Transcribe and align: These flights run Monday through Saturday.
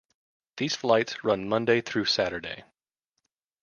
These 0.57 0.75
flights 0.77 1.23
run 1.23 1.47
Monday 1.47 1.81
through 1.81 2.05
Saturday. 2.05 2.63